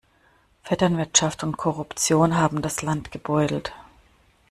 Vetternwirtschaft 0.63 1.43
und 1.43 1.57
Korruption 1.57 2.35
haben 2.35 2.63
das 2.63 2.81
Land 2.81 3.11
gebeutelt. 3.11 3.71